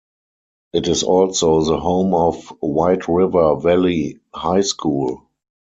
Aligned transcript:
It 0.73 0.87
is 0.87 1.03
also 1.03 1.63
the 1.63 1.77
home 1.79 2.15
of 2.15 2.47
White 2.59 3.07
River 3.07 3.55
Valley 3.59 4.17
High 4.33 4.61
School. 4.61 5.27